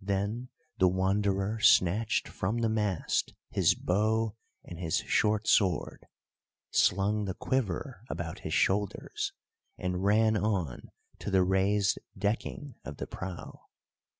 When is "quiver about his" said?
7.34-8.54